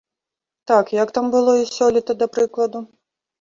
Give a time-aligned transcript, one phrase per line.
[0.71, 2.83] Так, як там было і сёлета, да прыкладу.